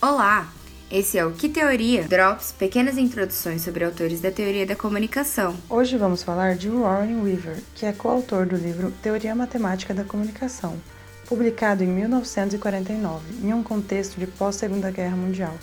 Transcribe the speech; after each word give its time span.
Olá! 0.00 0.48
Esse 0.88 1.18
é 1.18 1.26
o 1.26 1.32
Que 1.32 1.48
Teoria? 1.48 2.04
Drops, 2.04 2.52
pequenas 2.52 2.96
introduções 2.96 3.62
sobre 3.62 3.84
autores 3.84 4.20
da 4.20 4.30
teoria 4.30 4.64
da 4.64 4.76
comunicação. 4.76 5.56
Hoje 5.68 5.96
vamos 5.98 6.22
falar 6.22 6.54
de 6.54 6.68
Warren 6.68 7.20
Weaver, 7.20 7.60
que 7.74 7.84
é 7.84 7.92
coautor 7.92 8.46
do 8.46 8.54
livro 8.54 8.92
Teoria 9.02 9.34
Matemática 9.34 9.92
da 9.92 10.04
Comunicação, 10.04 10.78
publicado 11.26 11.82
em 11.82 11.88
1949, 11.88 13.44
em 13.44 13.52
um 13.52 13.64
contexto 13.64 14.20
de 14.20 14.28
pós-Segunda 14.28 14.92
Guerra 14.92 15.16
Mundial, 15.16 15.58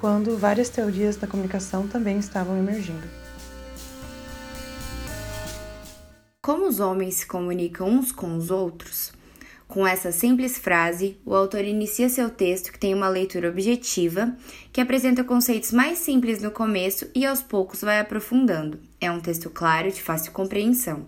quando 0.00 0.36
várias 0.36 0.68
teorias 0.68 1.14
da 1.14 1.28
comunicação 1.28 1.86
também 1.86 2.18
estavam 2.18 2.58
emergindo. 2.58 3.08
Como 6.42 6.66
os 6.66 6.80
homens 6.80 7.14
se 7.14 7.26
comunicam 7.26 7.88
uns 7.88 8.10
com 8.10 8.36
os 8.36 8.50
outros? 8.50 9.12
Com 9.68 9.86
essa 9.86 10.12
simples 10.12 10.56
frase, 10.56 11.18
o 11.24 11.34
autor 11.34 11.64
inicia 11.64 12.08
seu 12.08 12.30
texto 12.30 12.72
que 12.72 12.78
tem 12.78 12.94
uma 12.94 13.08
leitura 13.08 13.50
objetiva, 13.50 14.34
que 14.72 14.80
apresenta 14.80 15.24
conceitos 15.24 15.72
mais 15.72 15.98
simples 15.98 16.40
no 16.40 16.50
começo 16.50 17.10
e 17.14 17.26
aos 17.26 17.42
poucos 17.42 17.82
vai 17.82 17.98
aprofundando. 17.98 18.80
É 19.00 19.10
um 19.10 19.20
texto 19.20 19.50
claro 19.50 19.90
de 19.90 20.00
fácil 20.00 20.32
compreensão. 20.32 21.06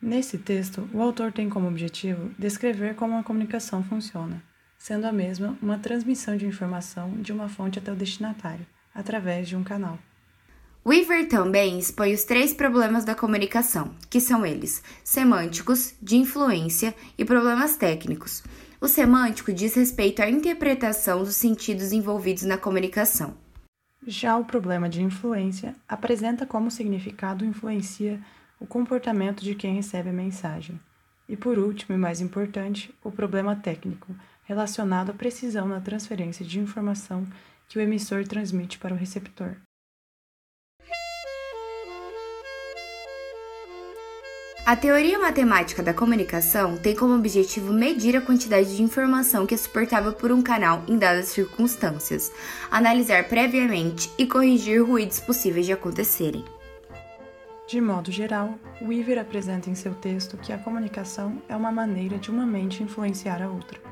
Nesse 0.00 0.38
texto, 0.38 0.88
o 0.94 1.02
autor 1.02 1.32
tem 1.32 1.50
como 1.50 1.68
objetivo 1.68 2.30
descrever 2.38 2.94
como 2.94 3.18
a 3.18 3.22
comunicação 3.22 3.82
funciona, 3.82 4.42
sendo 4.78 5.06
a 5.06 5.12
mesma 5.12 5.58
uma 5.60 5.78
transmissão 5.78 6.36
de 6.36 6.46
informação 6.46 7.20
de 7.20 7.32
uma 7.32 7.48
fonte 7.48 7.78
até 7.78 7.92
o 7.92 7.96
destinatário, 7.96 8.66
através 8.94 9.46
de 9.46 9.56
um 9.56 9.64
canal. 9.64 9.98
Weaver 10.84 11.28
também 11.28 11.78
expõe 11.78 12.14
os 12.14 12.24
três 12.24 12.54
problemas 12.54 13.04
da 13.04 13.14
comunicação, 13.14 13.94
que 14.08 14.18
são 14.18 14.46
eles: 14.46 14.82
semânticos, 15.04 15.94
de 16.00 16.16
influência 16.16 16.94
e 17.18 17.24
problemas 17.24 17.76
técnicos. 17.76 18.42
O 18.80 18.88
semântico 18.88 19.52
diz 19.52 19.74
respeito 19.74 20.22
à 20.22 20.30
interpretação 20.30 21.22
dos 21.22 21.36
sentidos 21.36 21.92
envolvidos 21.92 22.44
na 22.44 22.56
comunicação. 22.56 23.34
Já 24.06 24.38
o 24.38 24.44
problema 24.46 24.88
de 24.88 25.02
influência 25.02 25.76
apresenta 25.86 26.46
como 26.46 26.68
o 26.68 26.70
significado 26.70 27.44
influencia 27.44 28.18
o 28.58 28.66
comportamento 28.66 29.44
de 29.44 29.54
quem 29.54 29.74
recebe 29.74 30.08
a 30.08 30.14
mensagem. 30.14 30.80
E 31.28 31.36
por 31.36 31.58
último, 31.58 31.94
e 31.94 31.98
mais 31.98 32.22
importante, 32.22 32.92
o 33.04 33.10
problema 33.12 33.54
técnico, 33.54 34.16
relacionado 34.44 35.10
à 35.10 35.12
precisão 35.12 35.68
na 35.68 35.80
transferência 35.80 36.44
de 36.44 36.58
informação 36.58 37.26
que 37.68 37.78
o 37.78 37.82
emissor 37.82 38.26
transmite 38.26 38.78
para 38.78 38.94
o 38.94 38.96
receptor. 38.96 39.56
A 44.64 44.76
teoria 44.76 45.18
matemática 45.18 45.82
da 45.82 45.94
comunicação 45.94 46.76
tem 46.76 46.94
como 46.94 47.14
objetivo 47.14 47.72
medir 47.72 48.14
a 48.14 48.20
quantidade 48.20 48.76
de 48.76 48.82
informação 48.82 49.46
que 49.46 49.54
é 49.54 49.56
suportável 49.56 50.12
por 50.12 50.30
um 50.30 50.42
canal 50.42 50.84
em 50.86 50.98
dadas 50.98 51.28
circunstâncias, 51.28 52.30
analisar 52.70 53.24
previamente 53.24 54.10
e 54.18 54.26
corrigir 54.26 54.84
ruídos 54.84 55.18
possíveis 55.18 55.66
de 55.66 55.72
acontecerem. 55.72 56.44
De 57.66 57.80
modo 57.80 58.12
geral, 58.12 58.58
Weaver 58.82 59.18
apresenta 59.18 59.70
em 59.70 59.74
seu 59.74 59.94
texto 59.94 60.36
que 60.36 60.52
a 60.52 60.58
comunicação 60.58 61.40
é 61.48 61.56
uma 61.56 61.72
maneira 61.72 62.18
de 62.18 62.30
uma 62.30 62.44
mente 62.44 62.82
influenciar 62.82 63.42
a 63.42 63.48
outra. 63.48 63.89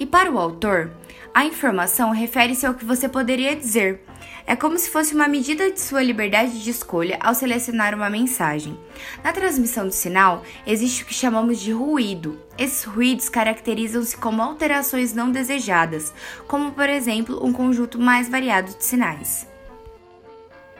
E 0.00 0.06
para 0.06 0.32
o 0.32 0.38
autor, 0.38 0.90
a 1.34 1.44
informação 1.44 2.10
refere-se 2.10 2.64
ao 2.64 2.72
que 2.72 2.86
você 2.86 3.06
poderia 3.06 3.54
dizer. 3.54 4.00
É 4.46 4.56
como 4.56 4.78
se 4.78 4.88
fosse 4.88 5.14
uma 5.14 5.28
medida 5.28 5.70
de 5.70 5.78
sua 5.78 6.02
liberdade 6.02 6.64
de 6.64 6.70
escolha 6.70 7.18
ao 7.20 7.34
selecionar 7.34 7.94
uma 7.94 8.08
mensagem. 8.08 8.80
Na 9.22 9.30
transmissão 9.30 9.86
do 9.86 9.92
sinal, 9.92 10.42
existe 10.66 11.02
o 11.02 11.06
que 11.06 11.12
chamamos 11.12 11.60
de 11.60 11.70
ruído. 11.70 12.40
Esses 12.56 12.82
ruídos 12.84 13.28
caracterizam-se 13.28 14.16
como 14.16 14.40
alterações 14.40 15.12
não 15.12 15.30
desejadas, 15.30 16.14
como 16.48 16.72
por 16.72 16.88
exemplo 16.88 17.38
um 17.44 17.52
conjunto 17.52 18.00
mais 18.00 18.26
variado 18.26 18.74
de 18.74 18.82
sinais. 18.82 19.46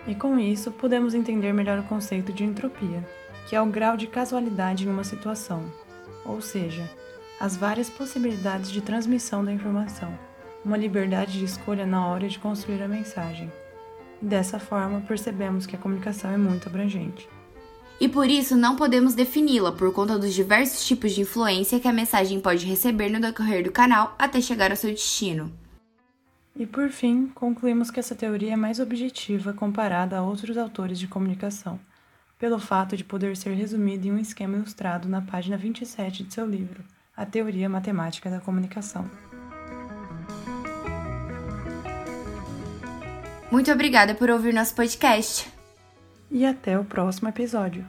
E 0.07 0.15
com 0.15 0.39
isso, 0.39 0.71
podemos 0.71 1.13
entender 1.13 1.53
melhor 1.53 1.79
o 1.79 1.85
conceito 1.85 2.33
de 2.33 2.43
entropia, 2.43 3.07
que 3.47 3.55
é 3.55 3.61
o 3.61 3.67
grau 3.67 3.99
de 3.99 4.07
casualidade 4.07 4.87
em 4.87 4.91
uma 4.91 5.05
situação, 5.05 5.63
ou 6.25 6.41
seja, 6.41 6.91
as 7.41 7.57
várias 7.57 7.89
possibilidades 7.89 8.71
de 8.71 8.83
transmissão 8.83 9.43
da 9.43 9.51
informação, 9.51 10.13
uma 10.63 10.77
liberdade 10.77 11.39
de 11.39 11.45
escolha 11.47 11.87
na 11.87 12.07
hora 12.07 12.29
de 12.29 12.39
construir 12.39 12.83
a 12.83 12.89
mensagem. 12.89 13.51
Dessa 14.21 14.59
forma, 14.59 15.01
percebemos 15.01 15.65
que 15.65 15.75
a 15.75 15.79
comunicação 15.79 16.31
é 16.31 16.37
muito 16.37 16.69
abrangente. 16.69 17.27
E 17.99 18.07
por 18.07 18.29
isso 18.29 18.55
não 18.55 18.77
podemos 18.77 19.15
defini-la 19.15 19.73
por 19.73 19.91
conta 19.91 20.19
dos 20.19 20.35
diversos 20.35 20.87
tipos 20.87 21.13
de 21.13 21.23
influência 21.23 21.81
que 21.81 21.89
a 21.89 21.93
mensagem 21.95 22.39
pode 22.41 22.67
receber 22.67 23.09
no 23.09 23.19
decorrer 23.19 23.65
do 23.65 23.73
canal 23.73 24.15
até 24.19 24.39
chegar 24.43 24.71
ao 24.71 24.77
seu 24.77 24.91
destino. 24.91 25.51
E 26.55 26.67
por 26.67 26.91
fim, 26.91 27.27
concluímos 27.29 27.91
que 27.91 28.01
essa 28.01 28.15
teoria 28.15 28.53
é 28.53 28.57
mais 28.57 28.81
objetiva 28.81 29.55
comparada 29.55 30.19
a 30.19 30.23
outros 30.23 30.59
autores 30.59 30.99
de 30.99 31.09
comunicação, 31.09 31.81
pelo 32.39 32.59
fato 32.59 32.99
de 32.99 33.05
poder 33.05 33.35
ser 33.35 33.55
resumida 33.55 34.07
em 34.07 34.13
um 34.13 34.19
esquema 34.19 34.59
ilustrado 34.59 35.09
na 35.09 35.23
página 35.23 35.57
27 35.57 36.25
de 36.25 36.35
seu 36.35 36.47
livro 36.47 36.85
a 37.21 37.27
teoria 37.27 37.69
matemática 37.69 38.31
da 38.31 38.41
comunicação. 38.41 39.05
Muito 43.51 43.71
obrigada 43.71 44.15
por 44.15 44.31
ouvir 44.31 44.55
nosso 44.55 44.75
podcast. 44.75 45.47
E 46.31 46.47
até 46.47 46.79
o 46.79 46.85
próximo 46.85 47.29
episódio. 47.29 47.85